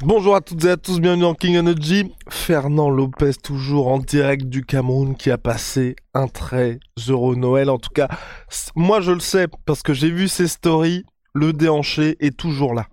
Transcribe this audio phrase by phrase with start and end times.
[0.00, 2.12] Bonjour à toutes et à tous, bienvenue dans King Energy.
[2.28, 7.70] Fernand Lopez, toujours en direct du Cameroun, qui a passé un très heureux Noël.
[7.70, 8.08] En tout cas,
[8.74, 12.88] moi je le sais, parce que j'ai vu ses stories, le déhanché est toujours là.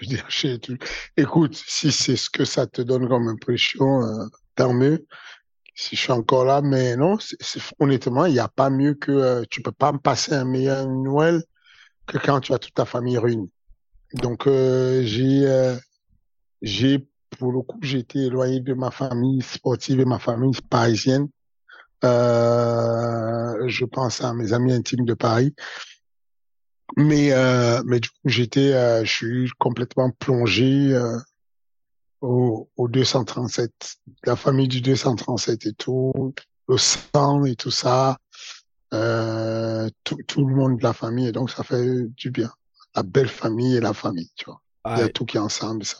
[0.00, 0.78] Veux dire, chez tout-
[1.16, 4.26] Écoute, si c'est ce que ça te donne comme impression, euh.
[5.74, 7.16] Si je suis encore là, mais non,
[7.78, 10.86] honnêtement, il n'y a pas mieux que euh, tu peux pas me passer un meilleur
[10.86, 11.42] Noël
[12.06, 13.50] que quand tu as toute ta famille réunie.
[14.14, 15.76] Donc, euh, j'ai, euh,
[16.62, 17.06] j'ai,
[17.38, 21.28] pour le coup, été éloigné de ma famille sportive et ma famille parisienne.
[22.04, 25.54] Euh, je pense à mes amis intimes de Paris.
[26.96, 31.18] Mais, euh, mais du coup, j'étais, euh, je suis complètement plongé euh,
[32.20, 33.72] au, au 237,
[34.24, 36.34] la famille du 237 et tout,
[36.68, 38.18] le sang et tout ça,
[38.90, 41.28] tout, tout le monde de la famille.
[41.28, 42.50] Et donc, ça fait du bien.
[42.96, 44.60] La belle famille et la famille, tu vois.
[44.96, 45.84] Il y a tout qui est ensemble.
[45.84, 45.98] Ça,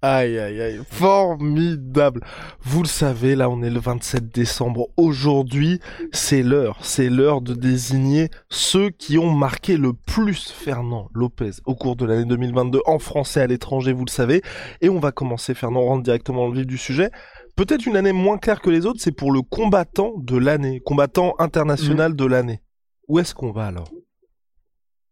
[0.00, 2.24] aïe, aïe, aïe, formidable.
[2.60, 4.88] Vous le savez, là on est le 27 décembre.
[4.96, 5.80] Aujourd'hui,
[6.12, 11.74] c'est l'heure, c'est l'heure de désigner ceux qui ont marqué le plus Fernand Lopez au
[11.74, 14.42] cours de l'année 2022 en français à l'étranger, vous le savez.
[14.80, 17.10] Et on va commencer, Fernand, on rentre directement dans le vif du sujet.
[17.56, 21.34] Peut-être une année moins claire que les autres, c'est pour le combattant de l'année, combattant
[21.38, 22.62] international de l'année.
[23.08, 23.90] Où est-ce qu'on va alors?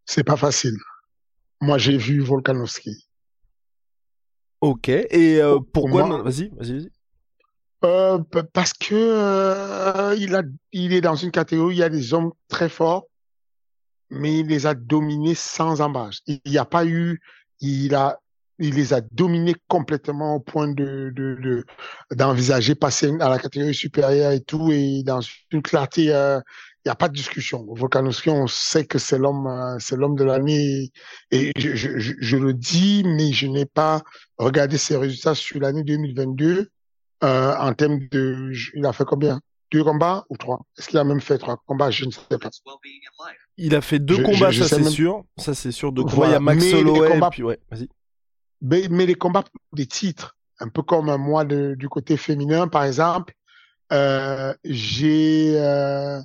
[0.04, 0.76] C'est pas facile.
[1.60, 3.08] Moi, j'ai vu Volkanovski.
[4.60, 6.90] Ok, et euh, Pour- pour pourquoi moi- Vas-y, vas-y, vas-y.
[7.84, 11.82] Euh, pa- parce que euh, il a, il est dans une catégorie où il y
[11.82, 13.04] a des hommes très forts,
[14.10, 16.20] mais il les a dominés sans embâche.
[16.26, 17.20] Il n'y a pas eu,
[17.60, 18.18] il a,
[18.58, 21.64] il les a dominés complètement au point de, de, de-
[22.14, 26.40] d'envisager passer à la catégorie supérieure et tout, et dans une clarté, euh,
[26.86, 27.66] il n'y a pas de discussion.
[27.68, 30.92] Volkanovski, on sait que c'est l'homme, euh, c'est l'homme de l'année,
[31.32, 34.02] et je, je, je, je le dis, mais je n'ai pas
[34.38, 36.68] regardé ses résultats sur l'année 2022.
[37.24, 39.40] Euh, en termes de, il a fait combien?
[39.72, 40.60] Deux combats ou trois?
[40.78, 41.90] Est-ce qu'il a même fait trois combats?
[41.90, 42.50] Je ne sais pas.
[43.56, 45.24] Il a fait deux Je- combats, ça c'est même- sûr.
[45.38, 45.90] Ça c'est sûr.
[45.90, 46.14] De Voilà.
[46.14, 47.88] combats, il y a Max Mais les Holloway, combats- puis ouais, vas-y.
[48.62, 52.68] Mais, mais les combats pour des titres, un peu comme moi de- du côté féminin,
[52.68, 53.34] par exemple,
[53.92, 56.20] euh, j'ai euh,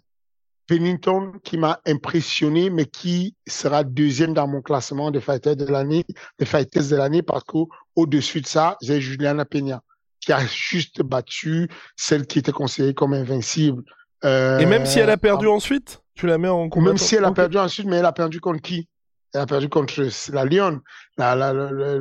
[0.71, 6.05] Pennington qui m'a impressionné, mais qui sera deuxième dans mon classement des fighters de l'année,
[6.39, 7.67] des fighters de l'année, parce qu'au
[7.97, 9.81] au-dessus de ça, j'ai Juliana Peña
[10.21, 11.67] qui a juste battu
[11.97, 13.83] celle qui était considérée comme invincible.
[14.23, 16.69] Euh, Et même si elle a perdu ensuite, tu la mets en.
[16.77, 18.87] Même si elle a perdu ensuite, mais elle a perdu contre qui?
[19.33, 20.79] Elle a perdu contre la Lyon,
[21.17, 21.51] la, la,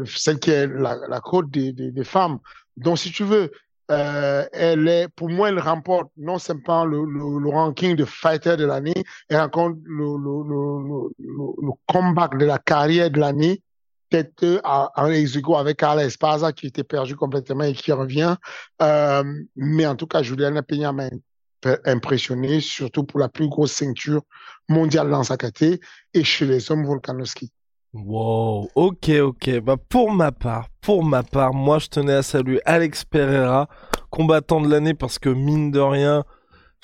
[0.05, 2.39] celle qui est la, la côte des, des, des femmes.
[2.77, 3.51] Donc, si tu veux,
[3.91, 8.57] euh, elle est, pour moi, elle remporte non seulement le, le, le ranking de fighter
[8.57, 13.63] de l'année, elle rencontre le, le, le, comeback de la carrière de l'année,
[14.09, 18.37] peut-être euh, en ex avec Carla Esparza qui était perdu complètement et qui revient.
[18.83, 19.25] Euh,
[19.57, 24.23] mais en tout cas, Juliana Peña m'a imp- impressionné, surtout pour la plus grosse ceinture
[24.69, 25.81] mondiale dans sa caté
[26.15, 27.53] et chez les hommes Volkanovski.
[27.93, 29.61] Wow, ok, ok.
[29.61, 33.69] Bah pour ma part, pour ma part, moi je tenais à saluer Alex Pereira,
[34.11, 36.25] combattant de l'année parce que mine de rien,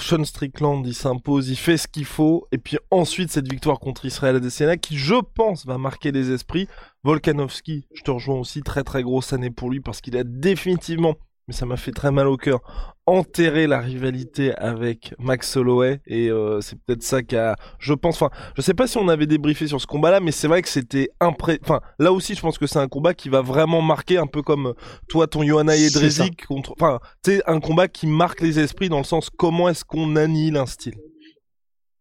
[0.00, 4.04] Sean Strickland il s'impose, il fait ce qu'il faut, et puis ensuite cette victoire contre
[4.04, 6.66] Israël Adesanya qui je pense va marquer les esprits.
[7.04, 11.15] Volkanovski, je te rejoins aussi, très très grosse année pour lui parce qu'il a définitivement,
[11.48, 12.60] mais ça m'a fait très mal au cœur,
[13.07, 18.21] enterré la rivalité avec Max Holloway et euh, c'est peut-être ça qui a, je pense,
[18.21, 20.69] enfin, je sais pas si on avait débriefé sur ce combat-là, mais c'est vrai que
[20.69, 24.19] c'était impré, enfin, là aussi je pense que c'est un combat qui va vraiment marquer
[24.19, 24.75] un peu comme
[25.09, 28.98] toi ton Johanna Jedrzejczyk contre, enfin, tu sais, un combat qui marque les esprits dans
[28.98, 30.97] le sens comment est-ce qu'on annihile un style?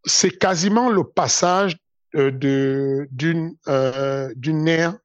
[0.05, 1.77] C'est quasiment le passage
[2.15, 4.95] euh, de d'une euh, d'une ère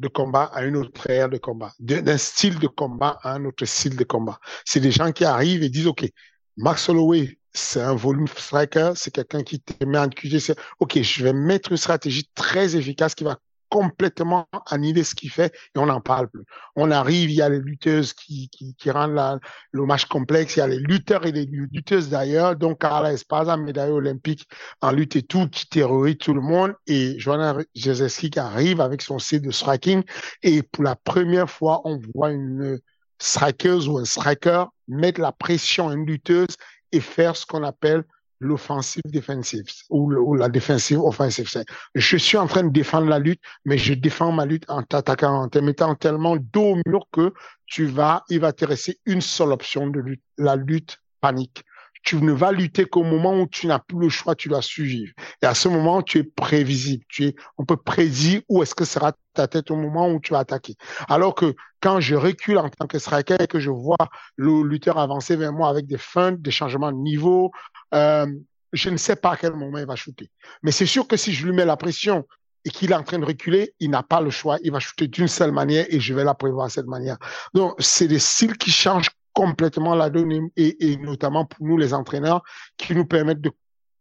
[0.00, 3.64] de combat à une autre ère de combat, d'un style de combat à un autre
[3.66, 4.40] style de combat.
[4.64, 6.10] C'est des gens qui arrivent et disent, OK,
[6.56, 10.54] Max Holloway, c'est un volume striker, c'est quelqu'un qui te met en QG.
[10.78, 13.38] OK, je vais mettre une stratégie très efficace qui va
[13.70, 16.44] complètement annihiler ce qu'il fait et on n'en parle plus.
[16.76, 19.38] On arrive, il y a les lutteuses qui, qui, qui rendent la,
[19.72, 23.56] le match complexe, il y a les lutteurs et les lutteuses d'ailleurs, donc Carla Esparza,
[23.56, 24.46] médaille olympique
[24.82, 29.18] en lutte et tout, qui terrorise tout le monde et Joanna Jezeski arrive avec son
[29.18, 30.02] site de striking
[30.42, 32.80] et pour la première fois, on voit une
[33.18, 36.56] strikeuse ou un striker mettre la pression à une lutteuse
[36.92, 38.04] et faire ce qu'on appelle
[38.40, 41.48] l'offensive défensive ou, la défensive offensive.
[41.94, 45.42] Je suis en train de défendre la lutte, mais je défends ma lutte en t'attaquant,
[45.42, 47.32] en te mettant tellement dos au mur que
[47.66, 51.64] tu vas, il va te rester une seule option de lutte, la lutte panique
[52.02, 55.12] tu ne vas lutter qu'au moment où tu n'as plus le choix, tu dois suivre.
[55.42, 57.04] Et à ce moment, tu es prévisible.
[57.08, 60.32] Tu es, on peut prédire où est-ce que sera ta tête au moment où tu
[60.32, 60.74] vas attaquer.
[61.08, 63.96] Alors que quand je recule en tant que striker et que je vois
[64.36, 67.52] le lutteur avancer vers moi avec des feintes, des changements de niveau,
[67.94, 68.26] euh,
[68.72, 70.30] je ne sais pas à quel moment il va shooter.
[70.62, 72.26] Mais c'est sûr que si je lui mets la pression
[72.64, 74.58] et qu'il est en train de reculer, il n'a pas le choix.
[74.62, 77.16] Il va shooter d'une seule manière et je vais la prévoir de cette manière.
[77.54, 82.42] Donc, c'est des styles qui changent complètement la donne et, notamment pour nous les entraîneurs
[82.76, 83.52] qui nous permettent de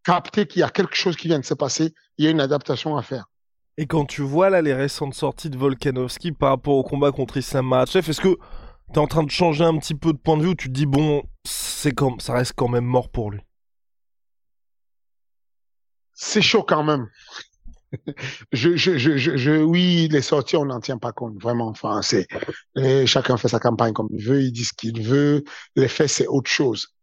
[0.03, 2.41] capter qu'il y a quelque chose qui vient de se passer, il y a une
[2.41, 3.25] adaptation à faire.
[3.77, 7.37] Et quand tu vois là les récentes sorties de Volkanovski par rapport au combat contre
[7.37, 10.37] Islam Makhachev, est-ce que tu es en train de changer un petit peu de point
[10.37, 13.31] de vue ou tu te dis bon, c'est comme ça reste quand même mort pour
[13.31, 13.41] lui?
[16.13, 17.07] C'est chaud quand même
[18.51, 21.67] je, je, je, je, oui, les sorties, on n'en tient pas compte, vraiment.
[21.67, 22.27] Enfin, c'est,
[23.05, 25.43] chacun fait sa campagne comme il veut, il dit ce qu'il veut.
[25.75, 26.93] Les faits, c'est autre chose.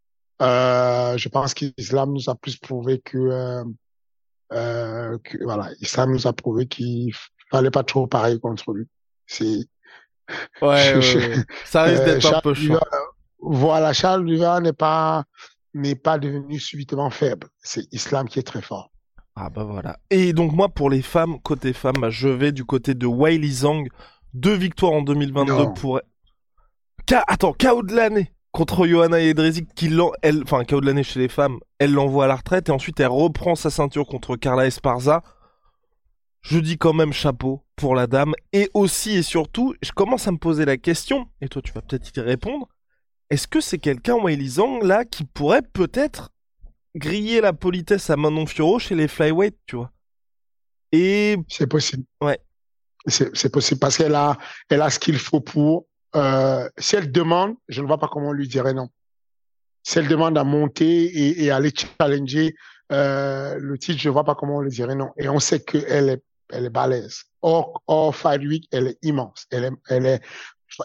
[0.42, 3.64] Euh, je pense qu'Islam nous a plus prouvé que, euh,
[4.52, 7.14] euh, que, voilà, Islam nous a prouvé qu'il
[7.50, 8.86] fallait pas trop pareil contre lui.
[9.26, 9.64] C'est,
[10.62, 11.00] ouais,
[11.64, 12.78] ça risque d'être un peu chaud.
[13.40, 15.24] voilà, Charles Duval n'est pas,
[15.72, 17.48] n'est pas devenu subitement faible.
[17.62, 18.90] C'est Islam qui est très fort.
[19.36, 19.98] Ah bah voilà.
[20.10, 23.48] Et donc moi pour les femmes, côté femmes, bah, je vais du côté de Wiley
[23.48, 23.86] Zhang.
[24.34, 26.00] Deux victoires en 2022 pour...
[27.28, 29.90] Attends, KO de l'année contre Johanna Jedrzejczyk qui
[30.22, 32.98] elle, enfin KO de l'année chez les femmes, elle l'envoie à la retraite et ensuite
[33.00, 35.22] elle reprend sa ceinture contre Carla Esparza.
[36.40, 40.32] Je dis quand même chapeau pour la dame et aussi et surtout, je commence à
[40.32, 42.66] me poser la question et toi tu vas peut-être y répondre.
[43.28, 46.30] Est-ce que c'est quelqu'un Wiley Zhang là qui pourrait peut-être
[46.96, 49.93] griller la politesse à Manon Fiorot chez les flyweight, tu vois.
[50.93, 52.04] Et c'est possible.
[52.20, 52.40] Ouais.
[53.06, 54.37] C'est possible parce qu'elle a,
[54.69, 55.87] elle a ce qu'il faut pour.
[56.16, 58.88] Euh, si elle demande, je ne vois pas comment on lui dirait non.
[59.84, 62.54] Si elle demande à monter et, et aller challenger
[62.90, 65.10] euh, le titre, je ne vois pas comment on lui dirait non.
[65.19, 67.25] Et on sait qu'elle est, elle est balèze.
[67.43, 69.46] Or, or Fight Week, elle est immense.
[69.50, 70.20] Elle est, elle est,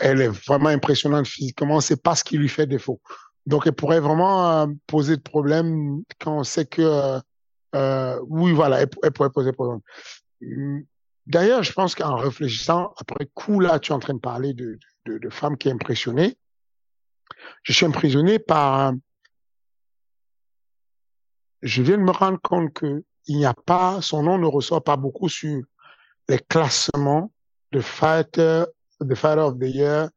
[0.02, 1.82] elle est vraiment impressionnante physiquement.
[1.82, 3.02] C'est pas ce qui lui fait défaut.
[3.46, 7.20] Donc, elle pourrait vraiment euh, poser de problème quand on sait que, euh,
[7.76, 9.82] euh oui, voilà, elle, pourrait poser problème.
[10.44, 10.84] Hum,
[11.26, 14.78] d'ailleurs, je pense qu'en réfléchissant, après coup, là, tu es en train de parler de,
[15.06, 16.38] de, de femmes qui est impressionnées.
[17.64, 18.94] Je suis impressionné par,
[21.62, 24.84] je viens de me rendre compte que il n'y a pas, son nom ne ressort
[24.84, 25.62] pas beaucoup sur
[26.28, 27.32] les classements
[27.72, 28.66] de fighter,
[29.00, 30.10] de fighter of the year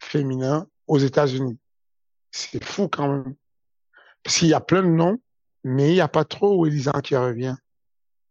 [0.00, 1.58] féminin aux États-Unis.
[2.30, 3.34] C'est fou quand même.
[4.22, 5.18] Parce qu'il y a plein de noms,
[5.64, 7.56] mais il n'y a pas trop Elisan qui revient.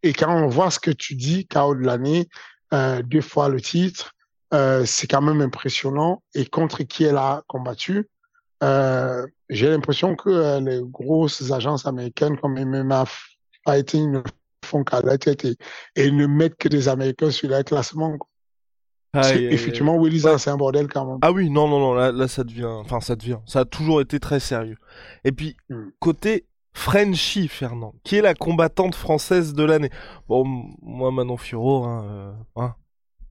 [0.04, 2.30] Et quand on voit ce que tu dis, KO de l'année,
[2.74, 4.14] euh, deux fois le titre,
[4.54, 6.24] euh, c'est quand même impressionnant.
[6.34, 8.08] Et contre qui elle a combattu,
[8.64, 13.06] euh, j'ai l'impression que les grosses agences américaines comme MMA
[13.66, 14.22] Fighting ne
[14.66, 15.46] font qu'à la tête
[15.96, 18.18] et, ne mettent que des Américains sur le classement
[19.22, 21.18] effectivement, Willy, c'est un bordel quand même.
[21.22, 22.66] Ah oui, non, non, non, là, là, ça devient.
[22.66, 23.40] Enfin, ça devient.
[23.46, 24.78] Ça a toujours été très sérieux.
[25.24, 25.90] Et puis, hmm.
[26.00, 26.46] côté
[26.78, 29.90] Frenchy, Fernand, qui est la combattante française de l'année.
[30.28, 30.46] Bon,
[30.82, 32.06] moi, Manon Furo, hein.
[32.08, 32.32] Euh,
[32.62, 32.76] hein.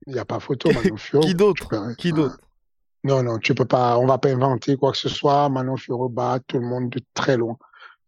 [0.05, 1.23] Il n'y a pas photo, Manon Furo.
[1.23, 1.95] qui d'autre?
[1.97, 2.39] Qui d'autre?
[3.05, 3.97] Non, non, tu peux pas.
[3.99, 5.47] On va pas inventer quoi que ce soit.
[5.47, 7.57] Manon Furo bat tout le monde de très loin.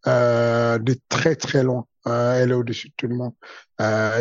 [0.06, 1.86] Euh, de très, très loin.
[2.06, 3.32] Euh, elle est au-dessus de tout le monde.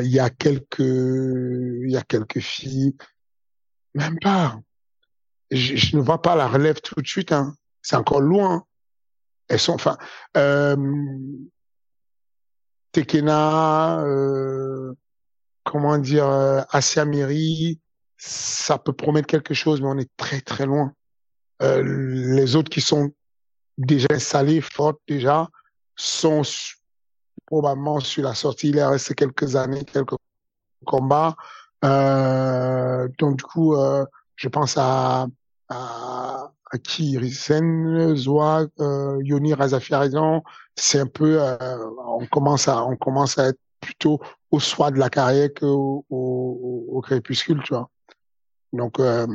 [0.03, 2.95] Il y a quelques, il y a quelques filles
[3.99, 4.59] même pas.
[5.51, 7.31] Je, ne vois pas la relève tout de suite.
[7.31, 7.55] Hein.
[7.81, 8.65] C'est encore loin.
[9.47, 9.97] Elles sont, enfin,
[10.37, 10.75] euh,
[12.91, 14.93] Tekena, euh,
[15.63, 17.79] comment dire, euh, Asia Miri,
[18.17, 20.93] ça peut promettre quelque chose, mais on est très très loin.
[21.61, 23.11] Euh, les autres qui sont
[23.77, 25.49] déjà installés, fortes déjà,
[25.95, 26.41] sont
[27.45, 28.69] probablement sur la sortie.
[28.69, 30.15] Il reste quelques années, quelques
[30.85, 31.35] combats.
[31.85, 34.05] Euh, donc du coup, euh,
[34.35, 35.27] je pense à,
[35.69, 36.51] à,
[36.83, 40.43] qui Risen, Zoa, euh, Yoni raison
[40.75, 41.39] c'est un peu,
[42.07, 44.19] on commence à, on commence à être plutôt
[44.51, 47.89] au soir de la carrière qu'au au, au, crépuscule, tu vois.
[48.71, 49.27] Donc, euh,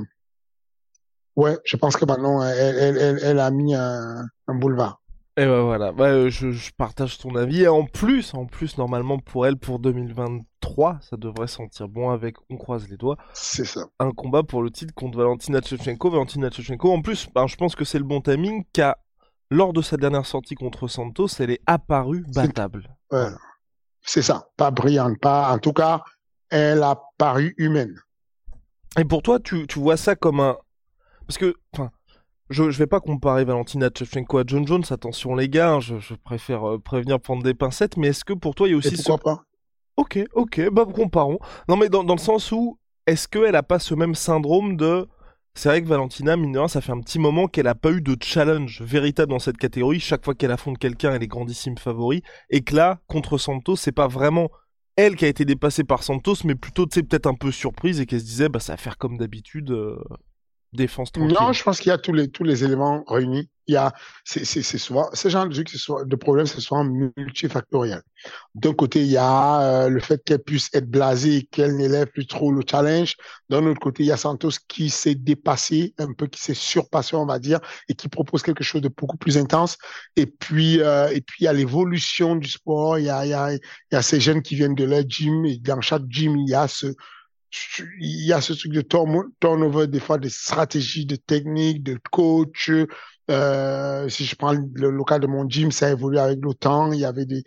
[1.37, 5.01] ouais, je pense que maintenant, elle, elle, elle, a mis un, un boulevard.
[5.37, 7.62] Et ben voilà, bah, euh, je, je, partage ton avis.
[7.62, 12.37] Et en plus, en plus, normalement pour elle, pour 2023, ça devrait sentir bon avec,
[12.50, 13.17] on croise les doigts.
[13.33, 13.87] C'est ça.
[13.99, 16.11] Un combat pour le titre contre Valentina Shevchenko.
[16.11, 18.95] Valentina Shevchenko, en plus, ben, je pense que c'est le bon timing, car
[19.50, 22.88] lors de sa dernière sortie contre Santos, elle est apparue battable.
[23.11, 23.26] Ouais.
[24.03, 25.50] C'est ça, pas brillante, pas.
[25.53, 26.05] En tout cas,
[26.50, 27.99] elle a paru humaine.
[28.97, 30.57] Et pour toi, tu, tu vois ça comme un.
[31.26, 31.91] Parce que, enfin,
[32.51, 35.99] je, je vais pas comparer Valentina Shevchenko à John Jones, attention les gars, hein, je,
[35.99, 38.77] je préfère euh, prévenir prendre des pincettes, mais est-ce que pour toi il y a
[38.77, 39.45] aussi Et pourquoi pas?
[39.97, 41.39] Ok, ok, bah comparons.
[41.69, 45.07] Non mais dans, dans le sens où, est-ce qu'elle a pas ce même syndrome de...
[45.57, 47.93] C'est vrai que Valentina, mine de rien, ça fait un petit moment qu'elle a pas
[47.93, 50.01] eu de challenge véritable dans cette catégorie.
[50.01, 52.23] Chaque fois qu'elle affronte quelqu'un, elle est grandissime favori.
[52.51, 54.51] Et que là, contre Santos, c'est pas vraiment
[54.97, 58.01] elle qui a été dépassée par Santos, mais plutôt, tu sais, peut-être un peu surprise
[58.01, 59.97] et qu'elle se disait, bah ça va faire comme d'habitude, euh,
[60.75, 61.37] défense tranquille.
[61.40, 63.49] Non, je pense qu'il y a tous les, tous les éléments réunis.
[63.66, 66.85] Il y a, c'est, c'est, c'est souvent, ce genre de, soit, de problème, c'est souvent
[66.85, 68.02] multifactoriel.
[68.54, 72.09] D'un côté, il y a euh, le fait qu'elle puisse être blasée et qu'elle n'élève
[72.09, 73.16] plus trop le challenge.
[73.49, 77.16] D'un autre côté, il y a Santos qui s'est dépassé, un peu qui s'est surpassé,
[77.16, 79.78] on va dire, et qui propose quelque chose de beaucoup plus intense.
[80.16, 82.99] Et puis, euh, et puis, il y a l'évolution du sport.
[82.99, 83.61] Il y a, il y a, il
[83.93, 86.54] y a ces jeunes qui viennent de leur gym et dans chaque gym, il y
[86.54, 86.88] a ce,
[88.00, 88.82] il y a ce truc de
[89.40, 92.70] turnover, des fois, des stratégies, de techniques, de coach.
[93.30, 96.92] Euh, si je prends le, cas de mon gym, ça a évolué avec le temps.
[96.92, 97.44] Il y avait des,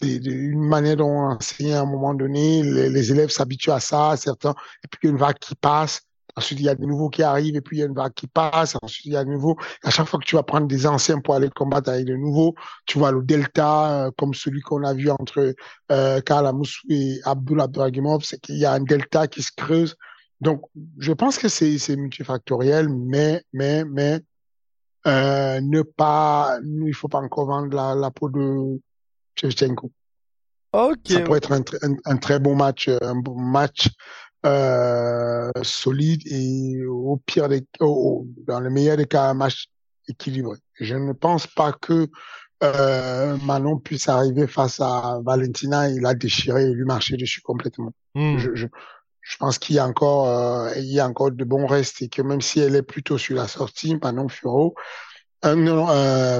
[0.00, 2.62] des, une manière dont on enseignait à un moment donné.
[2.62, 4.54] Les, élèves s'habituent à ça, certains.
[4.84, 6.02] Et puis, une vague qui passe.
[6.36, 8.12] Ensuite, il y a des nouveaux qui arrivent et puis il y a une vague
[8.14, 8.76] qui passe.
[8.82, 9.56] Ensuite, il y a de nouveaux.
[9.82, 12.54] À chaque fois que tu vas prendre des anciens pour aller combattre avec de nouveaux,
[12.86, 15.54] tu vois le delta, euh, comme celui qu'on a vu entre
[15.92, 19.96] euh, Karl Amoussou et Abdul Abduragimov, c'est qu'il y a un delta qui se creuse.
[20.40, 20.62] Donc,
[20.98, 24.20] je pense que c'est multifactoriel, mais, mais, mais,
[25.06, 28.80] euh, ne pas, il faut pas encore vendre la, la peau de
[29.36, 29.90] Shevchenko.
[30.72, 31.08] Ok.
[31.08, 33.88] Ça pourrait être un, un, un, très bon match, un bon match
[34.46, 39.68] euh, solide et au pire des, au, dans le meilleur des cas, un match
[40.08, 40.58] équilibré.
[40.74, 42.08] Je ne pense pas que
[42.62, 47.92] euh, Manon puisse arriver face à Valentina et la déchirer et lui marcher dessus complètement.
[48.14, 48.38] Mm.
[48.38, 48.66] Je, je,
[49.20, 52.08] je, pense qu'il y a encore, euh, il y a encore de bons restes et
[52.08, 54.74] que même si elle est plutôt sur la sortie, Manon Furo,
[55.46, 55.86] euh, non,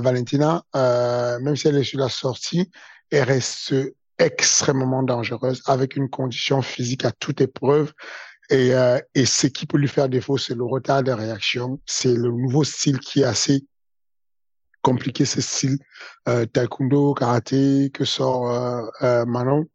[0.00, 2.70] Valentina, même si elle est sur la sortie,
[3.10, 3.74] elle reste
[4.20, 7.92] extrêmement dangereuse avec une condition physique à toute épreuve.
[8.50, 11.80] Et, euh, et ce qui peut lui faire défaut, c'est le retard de réaction.
[11.86, 13.64] C'est le nouveau style qui est assez
[14.82, 15.78] compliqué, ce style
[16.28, 19.66] euh, taekwondo, karaté que sort euh, euh, Manon,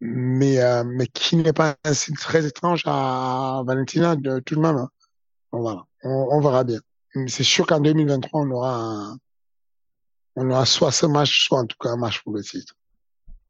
[0.00, 4.60] mais, euh, mais qui n'est pas un style très étrange à Valentina de tout de
[4.60, 4.76] même.
[4.76, 4.90] Hein.
[5.52, 6.78] Bon, voilà, on, on, verra bien.
[7.28, 9.16] C'est sûr qu'en 2023, on aura
[10.36, 12.74] on aura soit ce match, soit en tout cas un match pour le titre.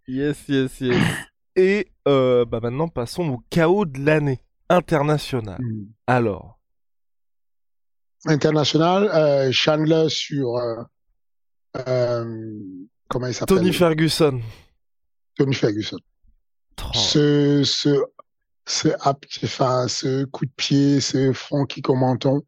[0.08, 0.96] Yes, yes, yes.
[1.56, 5.58] Et euh, bah maintenant, passons au chaos de l'année international.
[5.60, 5.86] Mm.
[6.06, 6.58] Alors.
[8.26, 10.56] International, euh, Chandler sur.
[11.76, 12.25] Euh,
[13.08, 13.56] comment il s'appelle?
[13.56, 14.40] Tony Ferguson.
[15.36, 15.98] Tony Ferguson.
[16.82, 16.90] Oh.
[16.94, 18.02] Ce, ce,
[18.66, 18.88] ce,
[19.44, 22.42] enfin, ce coup de pied, ce front qui commenton,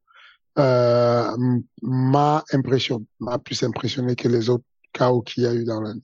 [0.59, 1.37] euh,
[1.83, 6.03] m'a impressionné, m'a plus impressionné que les autres chaos qu'il y a eu dans l'année.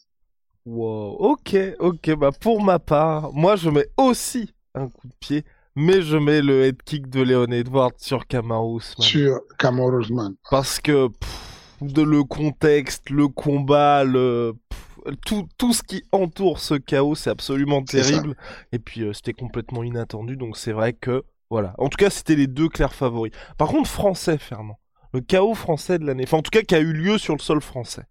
[0.67, 5.45] Wow, ok, ok, bah pour ma part, moi je mets aussi un coup de pied,
[5.77, 9.07] mais je mets le head kick de Léon Edwards sur Kamaru Usman.
[9.07, 10.35] Sur Kamaru Usman.
[10.51, 16.59] Parce que pff, de le contexte, le combat, le pff, tout, tout ce qui entoure
[16.59, 18.35] ce chaos, c'est absolument terrible.
[18.73, 21.75] Et puis euh, c'était complètement inattendu, donc c'est vrai que voilà.
[21.79, 23.33] En tout cas, c'était les deux clairs favoris.
[23.59, 24.79] Par contre, français, Fernand.
[25.13, 26.25] Le chaos français de l'année.
[26.25, 28.03] Enfin, en tout cas, qui a eu lieu sur le sol français.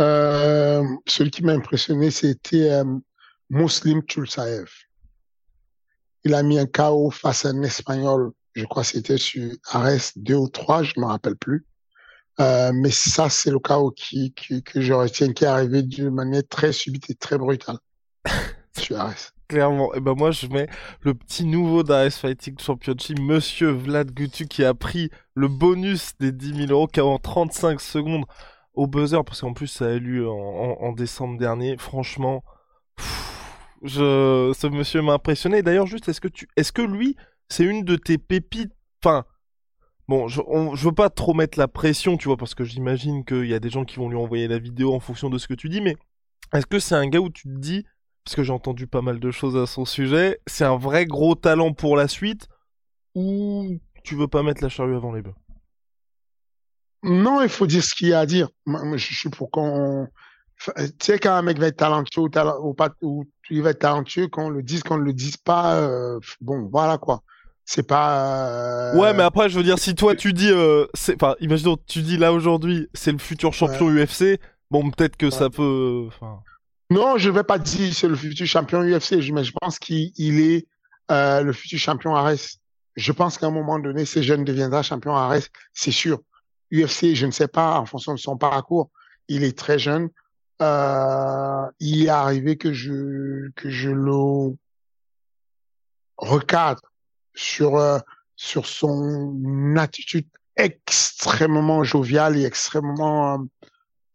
[0.00, 2.84] Euh, celui qui m'a impressionné, c'était euh,
[3.50, 4.68] Muslim Chulsaev.
[6.24, 10.12] Il a mis un KO face à un Espagnol, je crois que c'était sur Ares
[10.16, 11.66] 2 ou 3, je ne me rappelle plus.
[12.40, 16.10] Euh, mais ça, c'est le KO qui, qui, que je retiens, qui est arrivé d'une
[16.10, 17.78] manière très subite et très brutale
[18.78, 19.32] sur Ares.
[19.48, 20.68] Clairement, et ben moi je mets
[21.00, 26.32] le petit nouveau d'Ares Fighting Championship, Monsieur Vlad Gutu, qui a pris le bonus des
[26.32, 28.26] 10 000 euros, qui a en 35 secondes
[28.74, 31.76] au buzzer, parce qu'en plus ça a eu lieu en, décembre dernier.
[31.76, 32.44] Franchement,
[33.82, 35.62] je, ce monsieur m'a impressionné.
[35.62, 37.16] D'ailleurs, juste, est-ce que tu, est-ce que lui,
[37.48, 38.72] c'est une de tes pépites,
[39.02, 39.24] enfin,
[40.08, 40.40] Bon, je,
[40.74, 43.60] je veux pas trop mettre la pression, tu vois, parce que j'imagine qu'il y a
[43.60, 45.82] des gens qui vont lui envoyer la vidéo en fonction de ce que tu dis,
[45.82, 45.96] mais
[46.54, 47.84] est-ce que c'est un gars où tu te dis,
[48.24, 51.34] parce que j'ai entendu pas mal de choses à son sujet, c'est un vrai gros
[51.34, 52.48] talent pour la suite,
[53.14, 55.34] ou tu veux pas mettre la charrue avant les bœufs?
[57.02, 58.48] Non, il faut dire ce qu'il y a à dire.
[58.66, 60.08] Moi, je suis pour qu'on.
[60.76, 63.70] Tu sais, quand un mec va être talentueux ou, talent, ou, pas, ou il va
[63.70, 67.22] être talentueux, qu'on le dise, qu'on ne le dise pas, euh, bon, voilà quoi.
[67.64, 68.48] C'est pas.
[68.48, 68.96] Euh...
[68.96, 72.16] Ouais, mais après, je veux dire, si toi tu dis, euh, enfin, imaginons, tu dis
[72.16, 74.04] là aujourd'hui, c'est le futur champion ouais.
[74.04, 74.40] UFC,
[74.70, 75.32] bon, peut-être que ouais.
[75.32, 76.06] ça peut.
[76.08, 76.40] Enfin...
[76.90, 80.66] Non, je vais pas dire c'est le futur champion UFC, mais je pense qu'il est
[81.10, 82.56] euh, le futur champion Ares.
[82.96, 86.20] Je pense qu'à un moment donné, ces jeunes deviendra champion Ares, c'est sûr.
[86.72, 88.90] UFC, je ne sais pas, en fonction de son parcours,
[89.28, 90.10] il est très jeune.
[90.60, 94.56] Euh, il est arrivé que je que je le
[96.16, 96.82] recadre
[97.34, 97.98] sur euh,
[98.34, 103.46] sur son attitude extrêmement joviale et extrêmement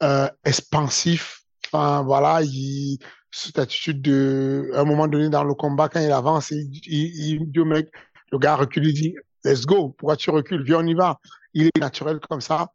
[0.03, 1.43] euh, expansif.
[1.65, 2.99] Enfin voilà, il,
[3.31, 7.39] cette attitude de, à un moment donné dans le combat quand il avance, il, il,
[7.41, 7.89] il dit au mec,
[8.31, 11.19] le gars recule, il dit let's go, pourquoi tu recules, viens on y va.
[11.53, 12.73] Il est naturel comme ça,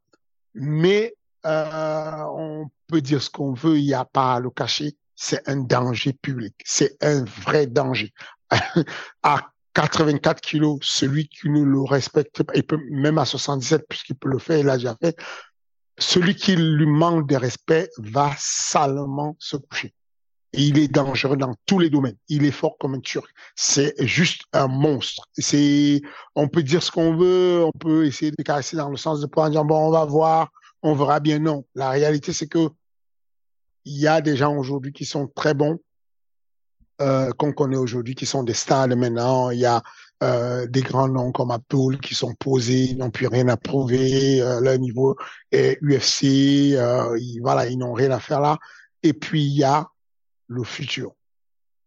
[0.55, 1.15] mais
[1.47, 4.97] euh, on peut dire ce qu'on veut, il n'y a pas à le cacher.
[5.15, 8.13] C'est un danger public, c'est un vrai danger.
[9.23, 14.17] à 84 kilos, celui qui ne le respecte pas, il peut même à 77 puisqu'il
[14.17, 15.17] peut le faire, il l'a déjà fait.
[15.99, 19.95] Celui qui lui manque de respect va salement se coucher.
[20.61, 22.17] Il est dangereux dans tous les domaines.
[22.29, 23.31] Il est fort comme un turc.
[23.55, 25.29] C'est juste un monstre.
[25.35, 26.03] C'est,
[26.35, 29.27] on peut dire ce qu'on veut, on peut essayer de caresser dans le sens de
[29.27, 30.51] pouvoir dire bon, on va voir,
[30.83, 31.39] on verra bien.
[31.39, 31.65] Non.
[31.77, 32.71] La réalité, c'est que
[33.85, 35.79] il y a des gens aujourd'hui qui sont très bons,
[37.01, 39.51] euh, qu'on connaît aujourd'hui, qui sont des stars maintenant.
[39.51, 39.81] Il y a
[40.25, 44.43] euh, des grands noms comme Abdul qui sont posés, ils n'ont plus rien à prouver.
[44.43, 45.17] Euh, leur niveau
[45.53, 48.59] est UFC, euh, voilà, ils n'ont rien à faire là.
[49.05, 49.87] Et puis il y a
[50.49, 51.13] le futur.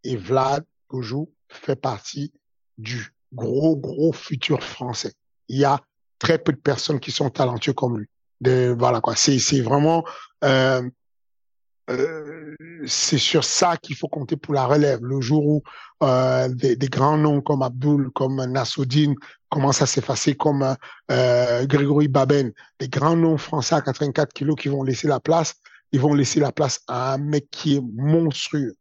[0.04, 2.32] Et Vlad Gojou fait partie
[2.78, 5.14] du gros, gros futur français.
[5.48, 5.80] Il y a
[6.20, 8.08] très peu de personnes qui sont talentueux comme lui.
[8.40, 9.16] De, voilà quoi.
[9.16, 10.04] C'est, vraiment,
[10.44, 10.82] euh,
[11.90, 12.56] euh,
[12.88, 15.00] c'est sur ça qu'il faut compter pour la relève.
[15.04, 15.64] Le jour où
[16.04, 19.16] euh, des, des, grands noms comme Abdul, comme Nassoudine
[19.50, 20.76] commencent à s'effacer, comme
[21.10, 25.56] Grégory Baben, des grands noms français à 84 kilos qui vont laisser la place,
[25.92, 28.76] ils vont laisser la place à un mec qui est monstrueux.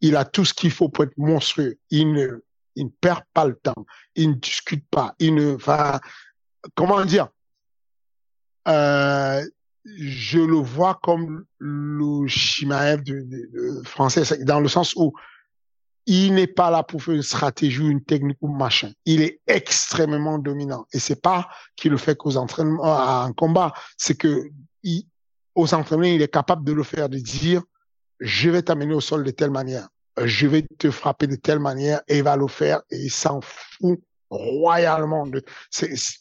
[0.00, 1.78] Il a tout ce qu'il faut pour être monstrueux.
[1.90, 2.42] Il ne,
[2.76, 3.86] il ne perd pas le temps.
[4.14, 5.14] Il ne discute pas.
[5.18, 6.00] Il ne va,
[6.74, 7.28] comment dire,
[8.68, 9.44] euh,
[9.84, 15.12] je le vois comme le Shimaev de, de, de français, dans le sens où
[16.06, 18.92] il n'est pas là pour faire une stratégie ou une technique ou machin.
[19.04, 20.86] Il est extrêmement dominant.
[20.92, 23.72] Et c'est pas qu'il le fait qu'aux entraînements, en combat.
[23.96, 24.48] C'est que
[24.82, 25.04] il,
[25.54, 27.62] aux entraînements, il est capable de le faire, de dire,
[28.20, 29.88] je vais t'amener au sol de telle manière.
[30.22, 33.40] Je vais te frapper de telle manière et il va le faire et il s'en
[33.40, 35.26] fout royalement.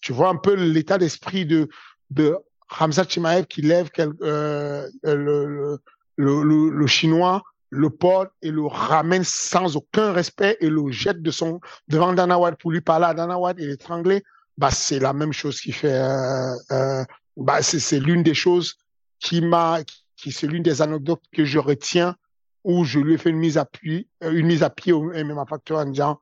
[0.01, 1.67] Tu vois un peu l'état d'esprit de,
[2.09, 2.35] de
[2.79, 10.57] Hamza qui lève quel, euh, le, chinois, le porte et le ramène sans aucun respect
[10.61, 14.23] et le jette devant Dana pour lui parler à Dana White et l'étrangler.
[14.57, 17.03] Bah, c'est la même chose qui fait, euh, euh,
[17.37, 18.77] bah, c'est l'une des choses
[19.21, 19.79] qui m'a,
[20.17, 22.17] qui c'est l'une des anecdotes que je retiens
[22.63, 25.45] où je lui ai fait une mise à pied, une mise à pied au MMA
[25.45, 26.21] Factor en disant,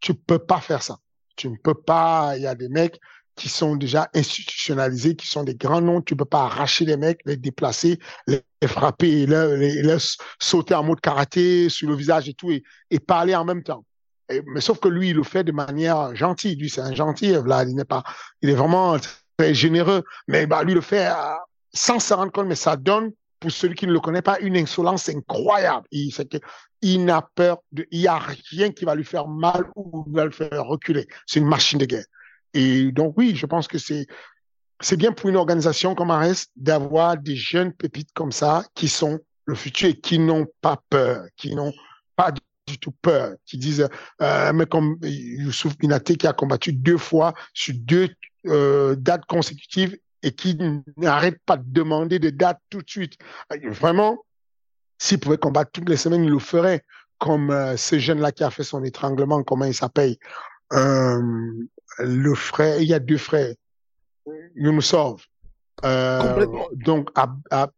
[0.00, 0.98] tu peux pas faire ça.
[1.36, 2.98] Tu ne peux pas, il y a des mecs
[3.36, 7.20] qui sont déjà institutionnalisés, qui sont des grands noms, tu peux pas arracher les mecs,
[7.24, 9.96] les déplacer, les frapper, les, les, les
[10.40, 13.84] sauter en mode karaté sur le visage et tout, et, parler en même temps.
[14.28, 16.56] Mais sauf que lui, il le fait de manière gentille.
[16.56, 17.70] Lui, c'est un gentil, Vlad.
[17.70, 18.02] Il n'est pas,
[18.42, 18.98] il est vraiment
[19.38, 20.02] très généreux.
[20.26, 21.08] Mais bah, lui, le fait
[21.72, 24.56] sans se rendre compte, mais ça donne, pour celui qui ne le connaît pas, une
[24.56, 25.86] insolence incroyable.
[25.90, 26.38] Il, que,
[26.82, 30.24] il n'a peur de, il n'y a rien qui va lui faire mal ou va
[30.24, 31.06] le faire reculer.
[31.26, 32.06] C'est une machine de guerre.
[32.54, 34.06] Et donc, oui, je pense que c'est,
[34.80, 39.18] c'est bien pour une organisation comme Ares d'avoir des jeunes pépites comme ça qui sont
[39.44, 41.72] le futur et qui n'ont pas peur, qui n'ont
[42.16, 42.32] pas
[42.66, 43.88] du tout peur, qui disent,
[44.20, 48.08] euh, mais comme Youssouf Binaté qui a combattu deux fois sur deux
[48.46, 50.58] euh, dates consécutives et qui
[50.96, 53.14] n'arrête pas de demander des dates tout de suite.
[53.64, 54.24] Vraiment,
[54.98, 56.84] s'il pouvait combattre toutes les semaines, il le ferait.
[57.18, 60.16] Comme euh, ce jeune-là qui a fait son étranglement, comment il s'appelle
[60.72, 61.20] euh,
[61.98, 63.54] Le frère, il y a deux frères,
[64.54, 65.24] Younusov.
[65.84, 67.70] Euh, donc, à, à,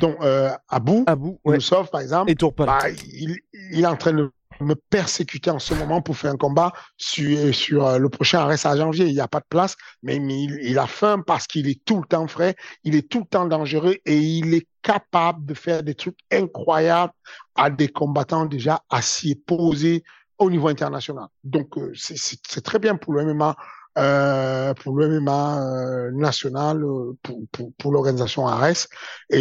[0.00, 1.54] donc euh, Abou, Abou ouais.
[1.54, 3.36] Younusov, par exemple, et bah, il,
[3.72, 4.30] il entraîne
[4.60, 8.66] me persécuter en ce moment pour faire un combat sur, sur euh, le prochain arrêt
[8.66, 9.06] à janvier.
[9.06, 12.06] Il n'y a pas de place, mais, il, a faim parce qu'il est tout le
[12.06, 15.94] temps frais, il est tout le temps dangereux et il est capable de faire des
[15.94, 17.12] trucs incroyables
[17.54, 20.04] à des combattants déjà assis et posés
[20.38, 21.26] au niveau international.
[21.44, 23.56] Donc, euh, c'est très bien pour le MMA.
[23.96, 26.84] Euh, pour le MMA euh, national,
[27.20, 28.86] pour, pour, pour l'organisation ARES.
[29.28, 29.40] Et,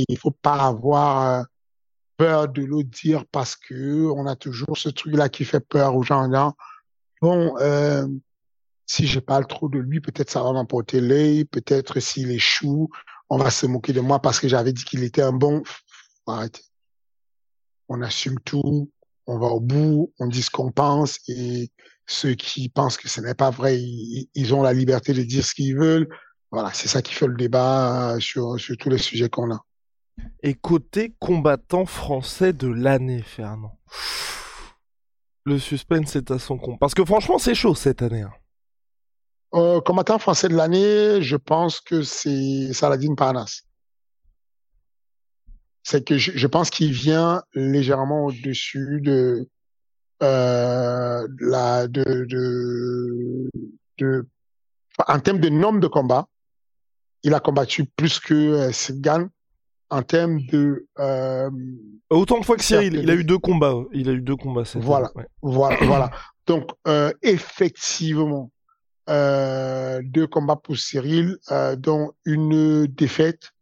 [0.00, 1.46] et il faut pas avoir
[2.16, 6.02] peur de le dire parce que on a toujours ce truc-là qui fait peur aux
[6.02, 6.26] gens.
[6.26, 6.52] Là.
[7.20, 8.06] Bon, euh,
[8.86, 11.44] si j'ai pas le trop de lui, peut-être ça va m'emporter l'œil.
[11.44, 12.88] Peut-être s'il échoue,
[13.30, 15.62] on va se moquer de moi parce que j'avais dit qu'il était un bon.
[16.26, 16.62] Arrêtez.
[17.88, 18.90] On assume tout,
[19.26, 21.70] on va au bout, on dit ce qu'on pense et
[22.06, 25.54] ceux qui pensent que ce n'est pas vrai, ils, ont la liberté de dire ce
[25.54, 26.08] qu'ils veulent.
[26.50, 29.64] Voilà, c'est ça qui fait le débat sur, sur tous les sujets qu'on a.
[30.42, 33.78] Et côté combattant français de l'année, Fernand.
[35.44, 36.78] Le suspense est à son compte.
[36.78, 38.22] Parce que franchement, c'est chaud cette année.
[38.22, 38.32] Hein.
[39.54, 43.62] Euh, combattant français de l'année, je pense que c'est Saladin Parnas.
[45.84, 49.48] C'est que je, pense qu'il vient légèrement au-dessus de,
[50.22, 51.86] euh, la,
[55.06, 56.26] en termes de nombre de combats.
[57.22, 58.72] Il a combattu plus que euh,
[59.90, 61.50] en termes de euh,
[62.10, 64.64] autant de fois que Cyril, il a eu deux combats, il a eu deux combats.
[64.74, 65.10] Voilà,
[65.42, 66.10] voilà, voilà.
[66.46, 68.50] Donc euh, effectivement,
[69.08, 71.36] euh, deux combats pour Cyril,
[71.78, 73.52] dont une défaite,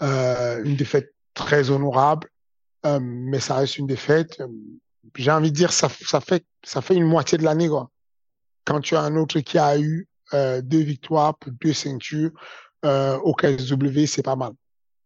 [0.00, 2.28] une défaite très honorable,
[3.00, 4.42] mais ça reste une défaite.
[5.16, 7.90] J'ai envie de dire ça, ça fait ça fait une moitié de l'année quoi.
[8.64, 12.30] Quand tu as un autre qui a eu deux victoires pour deux ceintures
[12.82, 14.52] au KSW, c'est pas mal.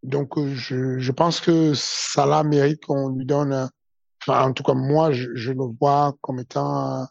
[0.02, 3.68] Donc, euh, je, je pense que Salah mérite qu'on lui donne,
[4.22, 7.06] enfin, en tout cas, moi, je, je le vois comme étant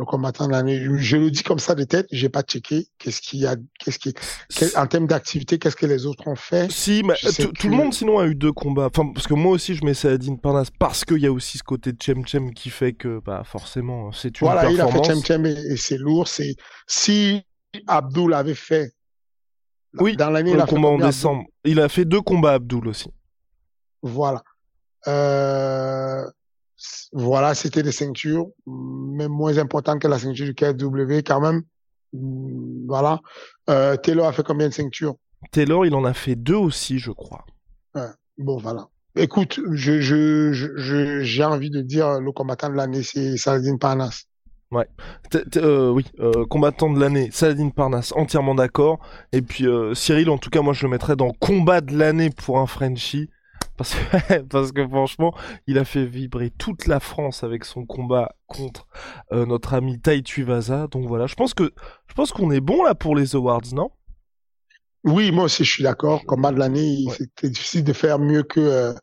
[0.00, 0.82] le combattant de l'année.
[0.96, 3.98] Je le dis comme ça de tête, j'ai pas checké qu'est-ce qu'il y a, qu'est-ce
[3.98, 4.14] qui,
[4.74, 6.72] en termes d'activité, qu'est-ce que les autres ont fait.
[6.72, 8.86] Si, mais tout le monde sinon a eu deux combats.
[8.86, 11.62] Enfin, parce que moi aussi je mets Saladin Parnas parce qu'il y a aussi ce
[11.62, 14.90] côté de Chem Chem qui fait que, bah, forcément, c'est une voilà, performance.
[14.90, 16.28] Voilà, il a fait Chem Chem et, et c'est lourd.
[16.28, 16.56] C'est
[16.86, 17.42] si
[17.86, 18.94] Abdul avait fait
[19.98, 21.44] oui, dans l'année, a combat en décembre.
[21.64, 23.10] Il a fait deux combats Abdul aussi.
[24.02, 24.42] Voilà.
[25.06, 26.24] Euh...
[27.12, 31.62] Voilà, c'était des ceintures, même moins importantes que la ceinture du KSW quand même.
[32.12, 33.20] Voilà.
[33.68, 35.16] Euh, Taylor a fait combien de ceintures?
[35.52, 37.44] Taylor, il en a fait deux aussi, je crois.
[37.94, 38.08] Ouais.
[38.38, 38.88] Bon, voilà.
[39.16, 44.24] Écoute, je, je, je, j'ai envie de dire le combattant de l'année, c'est Saladin Parnas.
[44.72, 44.86] Ouais,
[45.56, 49.00] euh, oui, euh, combattant de l'année, Saladin Parnas, entièrement d'accord.
[49.32, 52.30] Et puis euh, Cyril, en tout cas, moi je le mettrais dans combat de l'année
[52.30, 53.28] pour un Frenchie.
[53.76, 55.34] Parce que, parce que franchement,
[55.66, 58.86] il a fait vibrer toute la France avec son combat contre
[59.32, 60.86] notre ami Tai Tuivasa.
[60.86, 61.72] Donc voilà, je pense que
[62.06, 63.90] je pense qu'on est bon là pour les awards, non?
[65.02, 66.24] Oui, moi aussi je suis d'accord.
[66.26, 68.94] Combat de l'année, c'était difficile de faire mieux que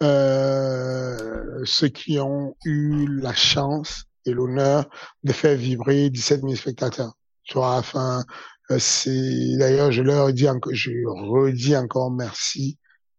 [0.00, 4.88] ceux qui ont eu la chance et l'honneur
[5.24, 7.12] de faire vibrer 17 000 spectateurs.
[7.44, 8.24] Tu vois, enfin,
[8.70, 12.78] euh, c'est d'ailleurs, je leur dis encore, je redis encore merci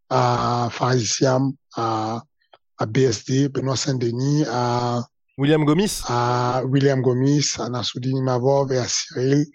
[0.09, 1.19] à Faris
[1.75, 2.21] à,
[2.77, 5.03] à BSD, Benoît Saint-Denis, à
[5.37, 9.45] William Gomis, à William Gomis, à Nassoudine Mavov et à Cyril,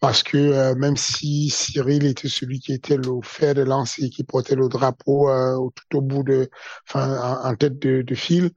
[0.00, 4.10] parce que euh, même si Cyril était celui qui était le fer de lance et
[4.10, 6.50] qui portait le drapeau euh, tout au bout de,
[6.88, 8.50] enfin, en, tête de, de file,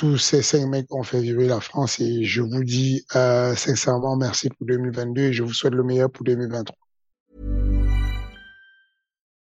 [0.00, 4.16] tous ces cinq mecs ont fait vivre la France et je vous dis euh, sincèrement
[4.16, 6.74] merci pour 2022 et je vous souhaite le meilleur pour 2023.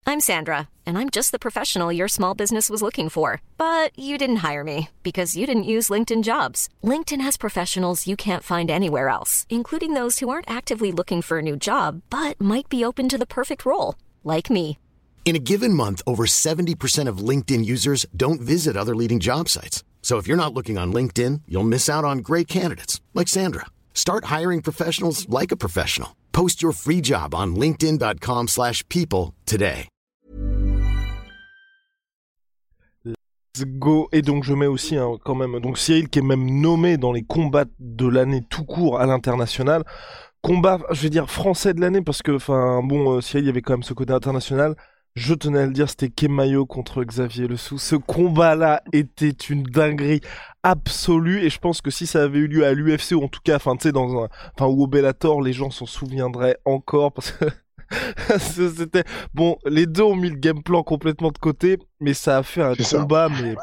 [0.06, 3.40] I'm Sandra and I'm just the professional your small business was looking for.
[3.56, 6.68] But you didn't hire me because you didn't use LinkedIn jobs.
[6.84, 11.38] LinkedIn has professionals you can't find anywhere else, including those who aren't actively looking for
[11.38, 14.76] a new job but might be open to the perfect role, like me.
[15.24, 19.82] In a given month, over 70% of LinkedIn users don't visit other leading job sites.
[20.02, 23.66] So if you're not looking on LinkedIn, you'll miss out on great candidates like Sandra.
[23.94, 26.16] Start hiring professionals like a professional.
[26.32, 29.88] Post your free job on linkedin.com/people today.
[33.04, 36.60] Let's go et donc je mets aussi hein, quand même donc Cyril qui est même
[36.60, 39.84] nommé dans les combats de l'année tout court à l'international.
[40.40, 43.50] Combat, je vais dire français de l'année parce que enfin bon euh, Cyril il y
[43.50, 44.74] avait quand même ce côté international.
[45.14, 47.76] Je tenais à le dire, c'était Kemayo contre Xavier Le Sou.
[47.76, 50.22] Ce combat-là était une dinguerie
[50.62, 53.40] absolue et je pense que si ça avait eu lieu à l'UFC ou en tout
[53.44, 57.12] cas, enfin tu sais dans un, enfin ou au Bellator, les gens s'en souviendraient encore
[57.12, 57.44] parce que
[58.38, 59.58] c'était bon.
[59.66, 62.74] Les deux ont mis le game plan complètement de côté, mais ça a fait un
[62.74, 63.54] combat mais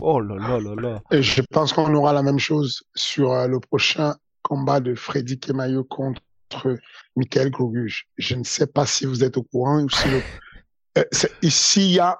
[0.00, 1.02] Oh là là là là.
[1.10, 5.38] Et je pense qu'on aura la même chose sur euh, le prochain combat de Freddy
[5.38, 6.20] Kemayo contre
[7.16, 8.06] Michael Groguge.
[8.18, 9.86] Je ne sais pas si vous êtes au courant.
[9.88, 10.20] Si le...
[10.98, 11.04] euh,
[11.42, 12.18] ici, il y a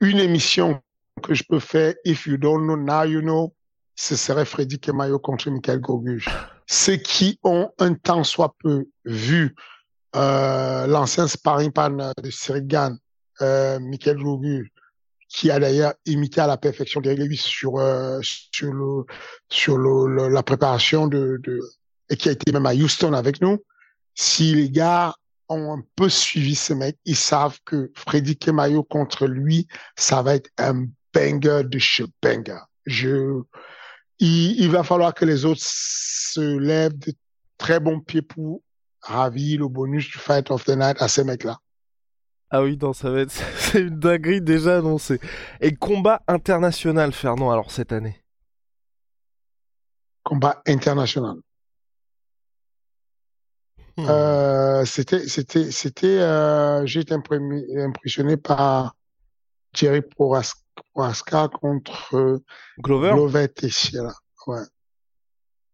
[0.00, 0.80] une émission
[1.22, 1.94] que je peux faire.
[2.04, 3.54] If you don't know, now you know.
[3.96, 6.28] Ce serait Freddy Kemayo contre Michael Groguge.
[6.66, 9.54] Ceux qui ont un temps soit peu vu
[10.16, 12.96] euh, l'ancien sparring partner de Sirigan,
[13.40, 14.66] euh, Michael Groguge,
[15.28, 18.18] qui a d'ailleurs imité à la perfection Derek Lewis sur la
[20.42, 21.08] préparation
[22.10, 23.62] et qui a été même à Houston avec nous.
[24.14, 25.14] Si les gars
[25.48, 30.34] ont un peu suivi ce mec, ils savent que Freddy Kemayo contre lui, ça va
[30.34, 32.58] être un banger de chez banger.
[32.86, 33.42] Je,
[34.18, 37.12] il, il, va falloir que les autres se lèvent de
[37.58, 38.62] très bons pieds pour
[39.00, 41.58] ravir le bonus du Fight of the Night à ces mecs-là.
[42.50, 45.20] Ah oui, non, ça va être c'est une dinguerie déjà annoncée.
[45.60, 48.22] Et combat international, Fernand, alors cette année?
[50.22, 51.36] Combat international.
[53.96, 54.06] Hmm.
[54.08, 58.96] Euh, c'était, c'était, c'était, euh, j'ai été impressionné par
[59.72, 62.44] Jerry Prohaska contre euh,
[62.80, 63.12] Glover?
[63.12, 64.14] Glover Teixeira.
[64.46, 64.62] Ouais.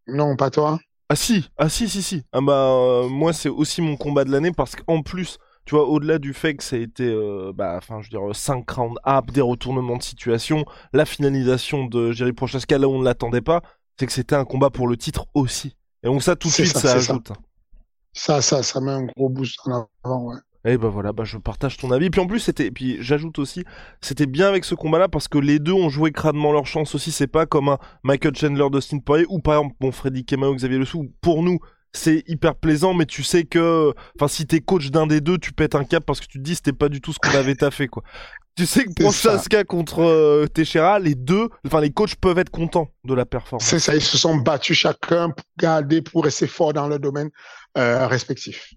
[0.07, 0.79] Non, pas toi?
[1.09, 2.23] Ah si, ah si, si, si.
[2.33, 5.89] Ah bah euh, moi c'est aussi mon combat de l'année parce qu'en plus, tu vois,
[5.89, 9.01] au-delà du fait que ça a été, euh, bah, enfin, je veux dire, 5 rounds
[9.07, 13.41] up, des retournements de situation, la finalisation de Jerry Prochaska là où on ne l'attendait
[13.41, 13.63] pas,
[13.99, 15.77] c'est que c'était un combat pour le titre aussi.
[16.03, 17.29] Et donc ça tout de suite ça, ça ajoute.
[17.29, 17.35] Ça.
[18.12, 18.42] Ça.
[18.42, 20.37] ça, ça, met un gros boost en avant, ouais.
[20.66, 22.11] Et bah voilà, bah je partage ton avis.
[22.11, 23.64] Puis en plus, c'était, puis j'ajoute aussi,
[24.03, 27.12] c'était bien avec ce combat-là parce que les deux ont joué crânement leur chance aussi.
[27.12, 30.77] C'est pas comme un Michael Chandler, Dustin Poirier ou par exemple mon Freddy Kemao, Xavier
[30.77, 31.11] Le Sou.
[31.23, 31.61] Pour nous,
[31.92, 35.53] c'est hyper plaisant, mais tu sais que, enfin, si t'es coach d'un des deux, tu
[35.53, 37.55] pètes un cap parce que tu te dis c'était pas du tout ce qu'on avait
[37.55, 38.03] taffé, quoi.
[38.57, 42.51] Tu sais que pour Saska contre euh, Teixeira, les deux, enfin, les coachs peuvent être
[42.51, 43.64] contents de la performance.
[43.64, 47.31] C'est ça, ils se sont battus chacun pour garder, pour rester fort dans leur domaine
[47.79, 48.75] euh, respectif.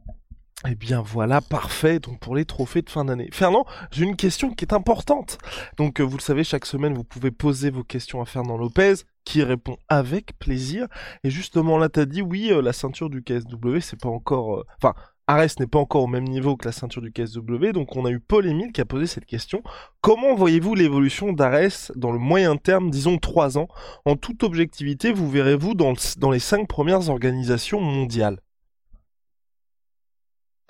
[0.69, 1.99] Eh bien voilà, parfait.
[1.99, 3.29] Donc pour les trophées de fin d'année.
[3.33, 5.37] Fernand, j'ai une question qui est importante.
[5.77, 8.95] Donc euh, vous le savez, chaque semaine vous pouvez poser vos questions à Fernand Lopez,
[9.25, 10.87] qui répond avec plaisir.
[11.23, 14.93] Et justement là, t'as dit oui, euh, la ceinture du KSW, c'est pas encore, enfin.
[15.25, 18.11] Ares n'est pas encore au même niveau que la ceinture du KSW, donc on a
[18.11, 19.63] eu Paul Emile qui a posé cette question.
[20.01, 23.69] Comment voyez-vous l'évolution d'Ares dans le moyen terme, disons trois ans?
[24.03, 28.41] En toute objectivité, vous verrez-vous dans, dans les cinq premières organisations mondiales?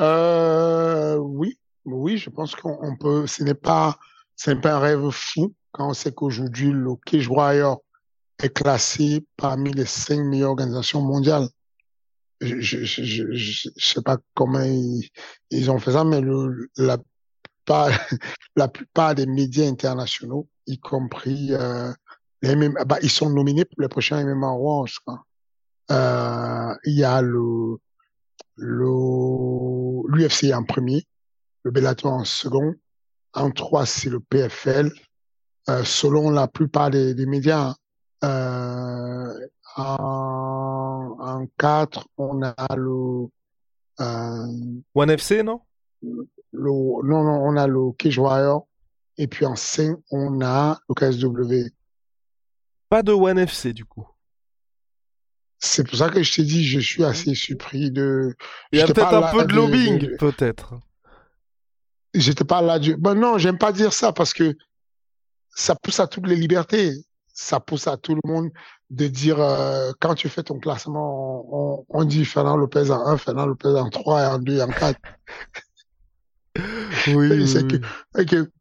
[0.01, 3.27] Euh, oui, oui, je pense qu'on peut.
[3.27, 3.97] Ce n'est pas,
[4.35, 7.29] c'est pas un rêve fou quand on sait qu'aujourd'hui le Cage
[8.41, 11.47] est classé parmi les cinq meilleures organisations mondiales.
[12.41, 14.63] Je, je, sais pas comment
[15.49, 16.97] ils, ont fait ça, mais le, la,
[18.55, 21.93] la plupart des médias internationaux, y compris euh,
[22.41, 24.89] les mêmes, bah, ils sont nominés pour les prochains MMA Awards.
[25.91, 27.77] Euh, il y a le
[30.07, 31.05] l'UFC en premier,
[31.63, 32.75] le Bellator en second,
[33.33, 34.91] en trois c'est le PFL.
[35.69, 37.73] Euh, selon la plupart des, des médias,
[38.23, 43.27] euh, en, en quatre on a le
[44.01, 45.61] euh, One FC, non?
[46.01, 48.67] le, Non, non, on a le Cage Warrior.
[49.17, 51.69] Et puis en 5, on a le KSW.
[52.89, 54.07] Pas de One FC, du coup.
[55.65, 58.35] C'est pour ça que je t'ai dit, je suis assez surpris de.
[58.73, 60.73] Il y a peut-être un peu de lobbying, peut-être.
[62.13, 62.79] J'étais pas là.
[62.79, 62.97] Du...
[62.97, 64.57] Ben non, j'aime pas dire ça parce que
[65.55, 66.91] ça pousse à toutes les libertés.
[67.33, 68.51] Ça pousse à tout le monde
[68.89, 73.17] de dire euh, quand tu fais ton classement, on, on dit Fernand Lopez en 1,
[73.17, 74.99] Fernand Lopez en 3, en 2, en 4.
[77.07, 77.47] oui.
[77.47, 77.79] c'est oui.
[78.15, 78.51] Que, que,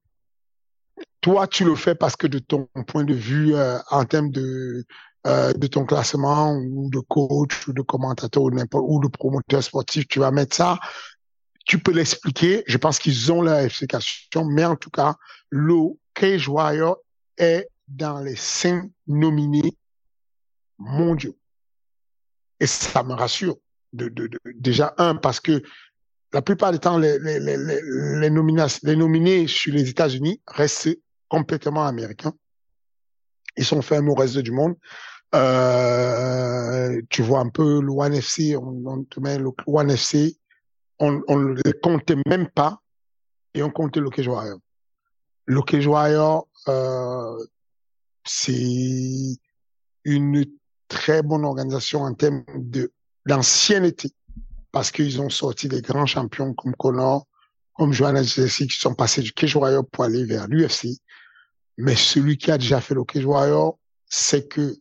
[1.21, 4.85] toi, tu le fais parce que de ton point de vue euh, en termes de
[5.27, 10.19] euh, de ton classement ou de coach ou de commentateur ou, de promoteur sportif, tu
[10.19, 10.81] vas mettre ça.
[11.65, 12.65] Tu peux l'expliquer.
[12.67, 15.15] Je pense qu'ils ont leur explication, mais en tout cas,
[15.51, 16.97] le Cage Warrior
[17.39, 19.77] est dans les cinq nominés
[20.79, 21.37] mondiaux.
[22.59, 23.57] Et ça me rassure.
[23.93, 25.63] Déjà, un, parce que
[26.33, 32.33] la plupart du temps, les nominés sur les États-Unis restent complètement américains.
[33.57, 34.75] Ils sont fermés au reste du monde.
[35.35, 40.37] Euh, tu vois un peu le One FC, on, on te met le One FC,
[40.99, 42.83] on, on le comptait même pas
[43.55, 44.29] et on comptait le Cage.
[45.47, 45.89] Le Cage
[48.25, 49.37] c'est
[50.05, 50.45] une
[50.89, 52.93] très bonne organisation en termes de
[53.27, 54.11] d'ancienneté
[54.73, 57.27] parce qu'ils ont sorti des grands champions comme Connor,
[57.75, 59.55] comme Johanna Jesse qui sont passés du Cage
[59.93, 60.99] pour aller vers l'UFC.
[61.83, 64.77] Mais celui qui a déjà fait le Cage Warrior, c'est que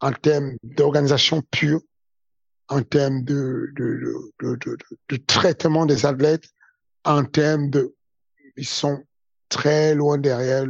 [0.00, 1.80] en termes d'organisation pure,
[2.66, 3.72] en termes de,
[5.28, 6.48] traitement des athlètes,
[7.04, 7.94] en termes de,
[8.56, 9.04] ils sont
[9.48, 10.66] très loin derrière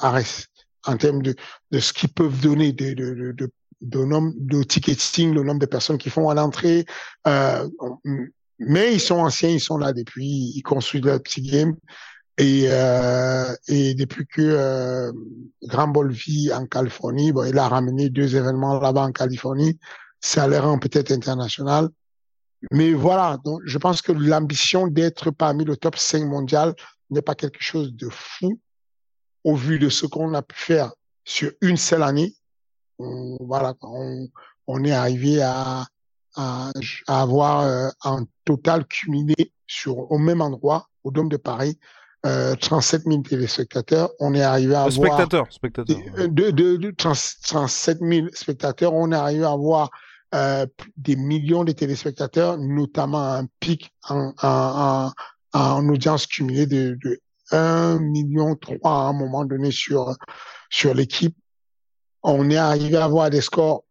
[0.00, 0.46] Ares,
[0.86, 1.34] en termes de,
[1.78, 3.44] ce qu'ils peuvent donner de,
[3.82, 6.86] nombre de ticketing, le nombre de personnes qui font à l'entrée.
[7.26, 7.68] Euh,
[8.58, 11.76] mais ils sont anciens, ils sont là depuis, ils construisent leur petit game.
[12.38, 15.12] Et, euh, et depuis que euh,
[15.64, 19.78] Grand Ball vit en Californie, bon, il a ramené deux événements là-bas en Californie.
[20.20, 21.88] Ça les rend peut-être international.
[22.70, 26.74] Mais voilà, donc je pense que l'ambition d'être parmi le top 5 mondial
[27.10, 28.58] n'est pas quelque chose de fou
[29.44, 30.92] au vu de ce qu'on a pu faire
[31.24, 32.34] sur une seule année.
[32.98, 34.28] On, voilà, on,
[34.68, 35.84] on est arrivé à,
[36.36, 36.70] à,
[37.08, 41.78] à avoir euh, un total cumulé sur au même endroit, au Dôme de Paris,
[42.24, 44.10] euh, 37 000 téléspectateurs.
[44.20, 44.92] On est arrivé à avoir...
[44.92, 45.96] Spectateurs, spectateurs.
[46.28, 48.94] De, de, de 37 000 spectateurs.
[48.94, 49.90] On est arrivé à avoir
[50.34, 55.12] euh, des millions de téléspectateurs, notamment un pic en, en,
[55.52, 60.16] en, en audience cumulée de, de 1 million 3 à un moment donné sur,
[60.70, 61.36] sur l'équipe.
[62.22, 63.84] On est arrivé à avoir des scores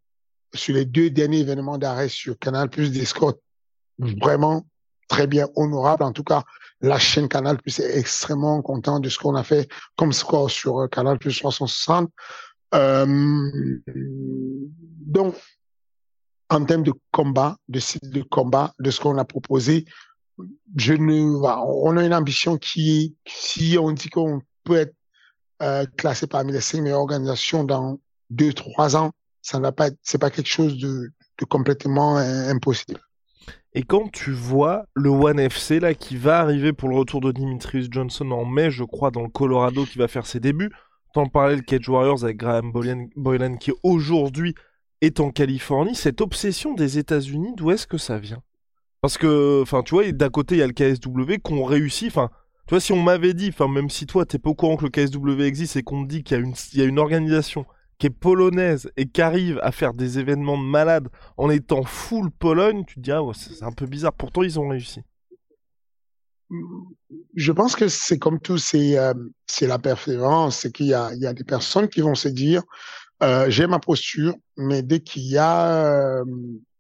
[0.54, 3.36] sur les deux derniers événements d'arrêt sur Canal+, plus des scores
[4.00, 4.66] vraiment
[5.08, 6.04] très bien honorables.
[6.04, 6.44] En tout cas,
[6.82, 10.80] la chaîne Canal Plus est extrêmement content de ce qu'on a fait comme score sur
[10.80, 12.10] euh, Canal Plus 360.
[12.74, 15.36] Euh, donc,
[16.50, 19.86] en termes de combat, de site de combat, de ce qu'on a proposé,
[20.76, 24.96] je ne, on a une ambition qui, si on dit qu'on peut être
[25.62, 30.18] euh, classé parmi les cinq meilleures organisations dans deux, trois ans, ça n'a pas, c'est
[30.18, 33.00] pas quelque chose de, de complètement euh, impossible.
[33.74, 37.32] Et quand tu vois le One FC là qui va arriver pour le retour de
[37.32, 40.72] Dimitrius Johnson en mai, je crois, dans le Colorado qui va faire ses débuts,
[41.14, 42.72] t'en parlais le Cage Warriors avec Graham
[43.16, 44.56] Boylan, qui aujourd'hui
[45.00, 48.44] est en Californie, cette obsession des États-Unis, d'où est-ce que ça vient?
[49.00, 52.30] Parce que, enfin, tu vois, d'un côté il y a le KSW qu'on réussit, enfin,
[52.68, 54.84] tu vois, si on m'avait dit, enfin, même si toi t'es pas au courant que
[54.84, 57.66] le KSW existe et qu'on te dit qu'il y, y, a une organisation
[58.02, 62.32] qui est polonaise et qui arrive à faire des événements de malade en étant full
[62.32, 64.12] Pologne, tu te dis, ah, c'est un peu bizarre.
[64.12, 65.04] Pourtant, ils ont réussi.
[67.36, 69.14] Je pense que c'est comme tout, c'est euh,
[69.62, 70.58] la persévérance.
[70.58, 72.64] C'est qu'il y y a des personnes qui vont se dire,
[73.22, 76.26] euh, j'ai ma posture, mais dès qu'il y a euh,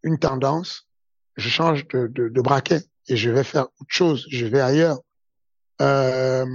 [0.01, 0.87] une tendance,
[1.35, 4.97] je change de, de braquet et je vais faire autre chose, je vais ailleurs.
[5.81, 6.45] Euh,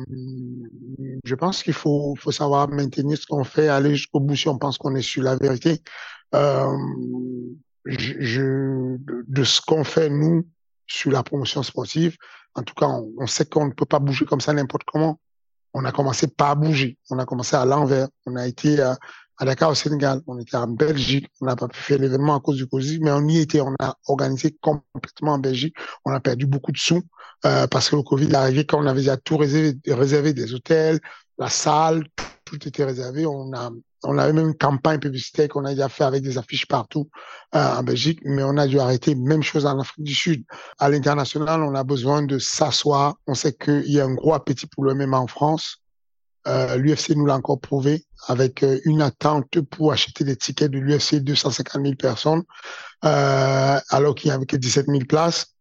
[1.25, 4.79] je pense qu'il faut, savoir maintenir ce qu'on fait, aller jusqu'au bout si on pense
[4.79, 5.83] qu'on est sur la vérité.
[6.35, 6.73] Euh,
[7.87, 10.47] de, ce qu'on fait, nous,
[10.87, 12.17] sur la promotion sportive,
[12.55, 15.21] en tout cas, on, sait qu'on ne peut pas bouger comme ça n'importe comment.
[15.75, 16.97] On a commencé pas à bouger.
[17.11, 18.09] On a commencé à l'envers.
[18.25, 18.97] On a été à,
[19.39, 20.21] à Dakar au Sénégal.
[20.27, 21.29] On était en Belgique.
[21.41, 23.61] On n'a pas pu faire l'événement à cause du Covid, mais on y était.
[23.61, 25.75] On a organisé complètement en Belgique.
[26.05, 27.03] On a perdu beaucoup de sous.
[27.45, 30.55] Euh, parce que le Covid est arrivé quand on avait déjà tout réservé, réservé des
[30.55, 31.01] hôtels,
[31.39, 32.05] la salle,
[32.45, 33.27] tout était réservé.
[33.27, 33.71] On a,
[34.05, 37.11] on avait même une campagne publicitaire qu'on a déjà fait avec des affiches partout
[37.55, 39.15] euh, en Belgique, mais on a dû arrêter.
[39.15, 40.45] Même chose en Afrique du Sud.
[40.79, 43.17] À l'international, on a besoin de s'asseoir.
[43.27, 45.83] On sait qu'il y a un gros appétit pour le même en France.
[46.47, 50.79] Euh, L'UFC nous l'a encore prouvé avec euh, une attente pour acheter des tickets de
[50.79, 52.43] l'UFC 250 000 personnes,
[53.05, 55.55] euh, alors qu'il y avait que 17 000 places.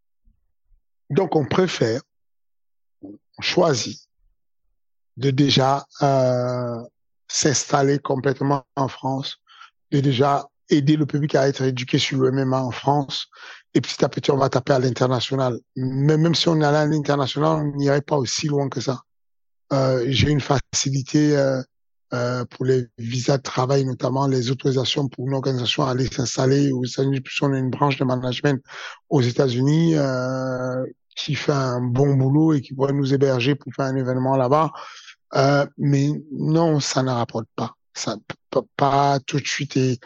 [1.09, 2.01] Donc, on préfère,
[3.01, 3.99] on choisit
[5.17, 5.85] de déjà
[7.27, 9.37] s'installer complètement en France,
[9.91, 13.27] de déjà aider le public à être éduqué sur le MMA en France.
[13.73, 15.59] Et petit à petit, on va taper à l'international.
[15.75, 19.01] Mais même si on allé à l'international, on n'irait pas aussi loin que ça.
[19.73, 21.61] Euh, J'ai une facilité euh,
[22.13, 26.71] euh, pour les visas de travail, notamment les autorisations pour une organisation à aller s'installer
[26.71, 28.63] aux États-Unis, puisqu'on a une branche de management
[29.09, 33.85] aux États-Unis euh, qui fait un bon boulot et qui pourrait nous héberger pour faire
[33.85, 34.71] un événement là-bas.
[35.35, 37.73] Euh, mais non, ça ne rapporte pas.
[37.93, 38.17] Ça
[38.77, 39.99] pas tout de suite et,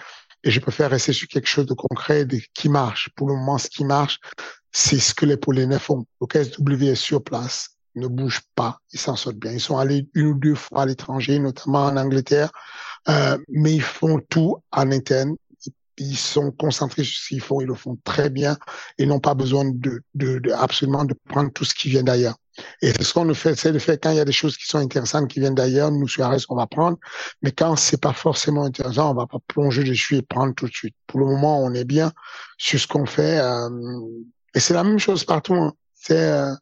[0.43, 3.09] et je préfère rester sur quelque chose de concret, de, qui marche.
[3.15, 4.19] Pour le moment, ce qui marche,
[4.71, 6.05] c'est ce que les Polonais font.
[6.21, 9.51] Le KSW est sur place ne bougent pas, ils s'en sortent bien.
[9.51, 12.51] Ils sont allés une ou deux fois à l'étranger, notamment en Angleterre,
[13.07, 15.35] euh, mais ils font tout en interne.
[15.97, 18.57] Ils sont concentrés sur ce qu'ils font, ils le font très bien
[18.97, 22.35] et n'ont pas besoin de, de, de, absolument de prendre tout ce qui vient d'ailleurs.
[22.81, 24.77] Et ce qu'on fait, c'est de faire quand il y a des choses qui sont
[24.77, 26.97] intéressantes qui viennent d'ailleurs, nous sur Arès, on va prendre.
[27.41, 30.73] Mais quand c'est pas forcément intéressant, on va pas plonger dessus et prendre tout de
[30.73, 30.95] suite.
[31.07, 32.11] Pour le moment, on est bien
[32.57, 33.39] sur ce qu'on fait.
[33.39, 33.69] Euh,
[34.55, 35.55] et c'est la même chose partout.
[35.55, 35.73] Hein.
[35.93, 36.53] C'est euh,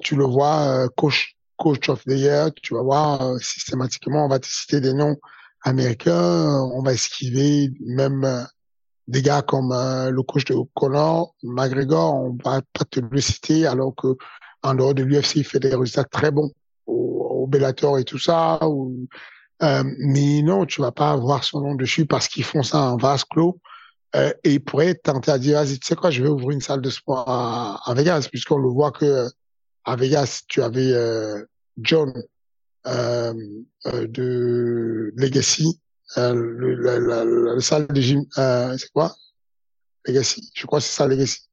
[0.00, 4.28] tu le vois, euh, coach coach of the year, tu vas voir, euh, systématiquement, on
[4.28, 5.16] va te citer des noms
[5.62, 8.44] américains, on va esquiver même euh,
[9.08, 13.66] des gars comme euh, le coach de Connor, McGregor, on va pas te le citer,
[13.66, 14.16] alors que
[14.62, 16.50] en dehors de l'UFC, il fait des résultats très bons
[16.86, 18.60] au, Bellator et tout ça.
[19.62, 22.96] Euh, mais non, tu vas pas avoir son nom dessus parce qu'ils font ça en
[22.98, 23.58] vase clos.
[24.16, 26.60] Euh, et il pourrait tenter à dire, vas-y, tu sais quoi, je vais ouvrir une
[26.60, 29.28] salle de sport à Vegas, puisqu'on le voit que
[29.88, 31.42] à Vegas, tu avais euh,
[31.78, 32.12] John
[32.86, 33.34] euh,
[33.86, 35.80] euh, de Legacy,
[36.16, 39.14] le, la, la, la, salle de gym, c'est quoi?
[40.06, 41.48] Legacy, je crois que c'est ça, Legacy.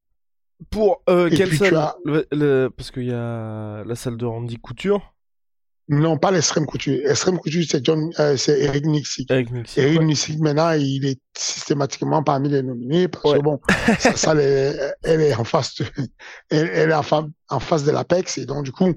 [0.69, 1.95] Pour quelle salle as...
[2.05, 5.14] le, le, Parce qu'il y a la salle de Randy Couture.
[5.87, 6.99] Non, pas l'extrême couture.
[7.05, 9.29] L'extrême couture, c'est John, euh, c'est Eric Nixick.
[9.29, 9.77] Eric Nixick.
[9.77, 10.05] Eric ouais.
[10.05, 13.37] Nixick, maintenant, il est systématiquement parmi les nominés parce ouais.
[13.37, 13.59] que bon,
[13.99, 15.85] ça, ça elle, est en face de,
[16.49, 18.93] elle, elle est en, fa en face de l'Apex et donc, du coup,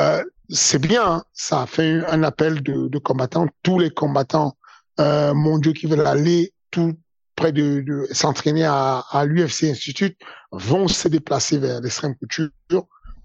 [0.00, 1.04] euh, c'est bien.
[1.04, 1.24] Hein.
[1.32, 3.46] Ça a fait un appel de, de combattants.
[3.62, 4.56] Tous les combattants
[4.98, 6.94] euh, mondiaux qui veulent aller tout
[7.36, 10.18] près de, de s'entraîner à, à l'UFC Institute
[10.50, 12.48] vont se déplacer vers l'extrême couture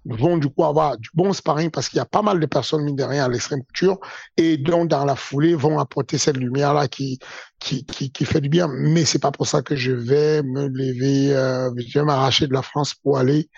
[0.07, 2.83] vont du coup avoir du bon sparring parce qu'il y a pas mal de personnes,
[2.83, 3.99] mine de rien, à l'extrême couture,
[4.37, 7.19] et donc dans la foulée vont apporter cette lumière-là qui,
[7.59, 8.67] qui, qui, fait du bien.
[8.67, 12.53] Mais c'est pas pour ça que je vais me lever, euh, je vais m'arracher de
[12.53, 13.49] la France pour aller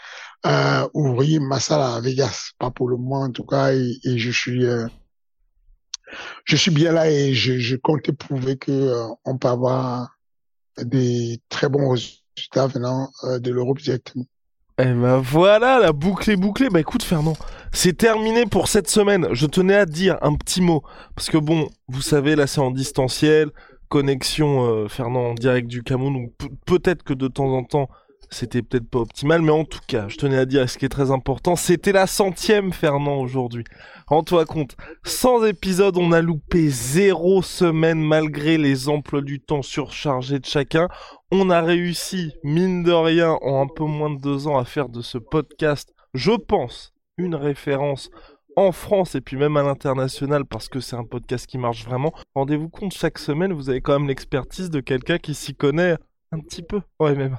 [0.45, 2.51] euh, ouvrir ma salle à Vegas.
[2.57, 4.65] Pas pour le moment, en tout cas, et, je suis...
[4.65, 4.87] Euh,
[6.43, 8.95] je suis bien là et je, compte prouver que
[9.25, 10.09] on peut avoir
[10.81, 14.25] des très bons résultats venant de l'Europe directement.
[14.81, 16.69] Eh ben voilà, la boucle est bouclée.
[16.69, 17.35] Bah écoute Fernand,
[17.73, 19.27] c'est terminé pour cette semaine.
[19.33, 20.83] Je tenais à dire un petit mot.
[21.17, 23.49] Parce que bon, vous savez, là c'est en distanciel,
[23.89, 26.13] connexion euh, Fernand en direct du Cameroun.
[26.13, 26.31] Donc
[26.65, 27.89] peut-être que de temps en temps,
[28.29, 29.41] c'était peut-être pas optimal.
[29.41, 31.57] Mais en tout cas, je tenais à dire ce qui est très important.
[31.57, 33.65] C'était la centième Fernand aujourd'hui.
[34.09, 40.39] Rends-toi compte, sans épisode, on a loupé zéro semaine malgré les emplois du temps surchargés
[40.39, 40.87] de chacun
[41.31, 44.89] on a réussi, mine de rien, en un peu moins de deux ans, à faire
[44.89, 48.09] de ce podcast, je pense, une référence
[48.55, 52.13] en France et puis même à l'international parce que c'est un podcast qui marche vraiment.
[52.33, 55.97] Rendez-vous compte, chaque semaine, vous avez quand même l'expertise de quelqu'un qui s'y connaît
[56.31, 56.81] un petit peu.
[56.99, 57.37] Ouais, même.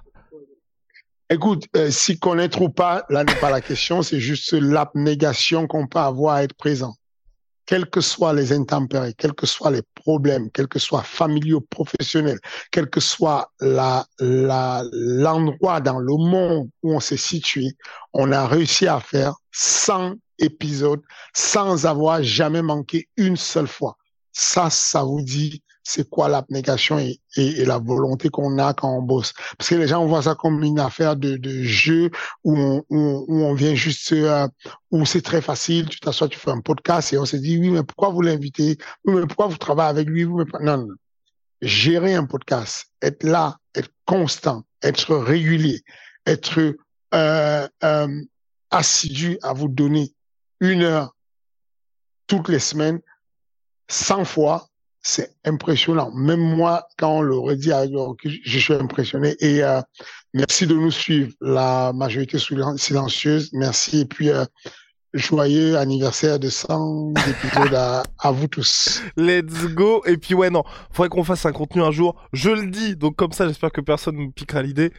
[1.30, 5.86] Écoute, euh, s'y connaître ou pas, là n'est pas la question, c'est juste l'abnégation qu'on
[5.86, 6.94] peut avoir à être présent
[7.70, 12.40] quels que soient les intempéries, quels que soient les problèmes, quels que soient familiaux, professionnels,
[12.72, 17.68] quel que soit l'endroit dans le monde où on s'est situé,
[18.12, 21.00] on a réussi à faire 100 épisodes
[21.32, 23.96] sans avoir jamais manqué une seule fois.
[24.32, 28.98] Ça, ça vous dit c'est quoi l'abnégation et, et, et, la volonté qu'on a quand
[28.98, 29.32] on bosse.
[29.56, 32.10] Parce que les gens voient ça comme une affaire de, de jeu
[32.44, 34.46] où on, où, où on vient juste, euh,
[34.90, 37.70] où c'est très facile, tu t'assois, tu fais un podcast et on se dit, oui,
[37.70, 38.78] mais pourquoi vous l'invitez?
[39.04, 40.24] Oui, mais pourquoi vous travaillez avec lui?
[40.24, 40.44] Vous, mais...
[40.60, 40.94] Non, non.
[41.62, 45.82] Gérer un podcast, être là, être constant, être régulier,
[46.26, 46.74] être
[47.12, 48.22] euh, euh,
[48.70, 50.14] assidu à vous donner
[50.60, 51.14] une heure
[52.26, 53.00] toutes les semaines,
[53.88, 54.69] 100 fois,
[55.02, 56.10] c'est impressionnant.
[56.14, 59.34] Même moi, quand on le redit le recul, je suis impressionné.
[59.40, 59.80] Et euh,
[60.34, 63.50] merci de nous suivre, la majorité silencieuse.
[63.52, 64.00] Merci.
[64.00, 64.44] Et puis, euh,
[65.14, 69.02] joyeux anniversaire de 100 épisodes à, à, vous tous.
[69.16, 70.02] Let's go.
[70.06, 72.16] Et puis, ouais, non, faudrait qu'on fasse un contenu un jour.
[72.32, 74.92] Je le dis, donc comme ça, j'espère que personne ne me piquera l'idée.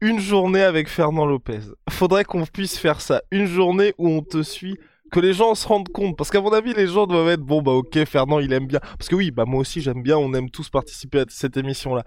[0.00, 1.60] Une journée avec Fernand Lopez.
[1.90, 3.22] Faudrait qu'on puisse faire ça.
[3.30, 4.78] Une journée où on te suit
[5.14, 6.16] que les gens se rendent compte.
[6.16, 8.80] Parce qu'à mon avis, les gens doivent être bon, bah ok, Fernand, il aime bien.
[8.98, 12.02] Parce que oui, bah moi aussi, j'aime bien, on aime tous participer à cette émission-là.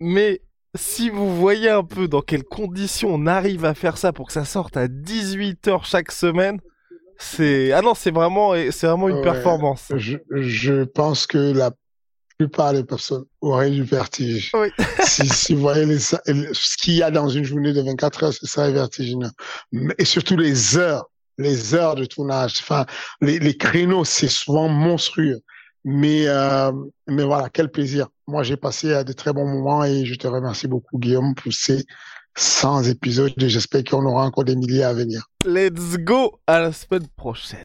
[0.00, 0.40] Mais
[0.74, 4.32] si vous voyez un peu dans quelles conditions on arrive à faire ça pour que
[4.32, 6.58] ça sorte à 18h chaque semaine,
[7.18, 7.72] c'est.
[7.72, 9.92] Ah non, c'est vraiment, c'est vraiment une ouais, performance.
[9.94, 11.72] Je, je pense que la
[12.38, 14.52] plupart des personnes auraient du vertige.
[14.54, 14.68] Oui.
[15.04, 16.16] si, si vous voyez les, ce
[16.78, 19.28] qu'il y a dans une journée de 24 heures, ce serait vertigineux.
[19.98, 21.04] Et surtout les heures
[21.38, 22.86] les heures de tournage, enfin,
[23.20, 25.40] les, créneaux, c'est souvent monstrueux.
[25.84, 26.72] Mais, euh,
[27.06, 28.08] mais voilà, quel plaisir.
[28.26, 31.84] Moi, j'ai passé de très bons moments et je te remercie beaucoup, Guillaume, pour ces
[32.36, 35.26] 100 épisodes j'espère qu'on aura encore des milliers à venir.
[35.44, 37.64] Let's go à la semaine prochaine.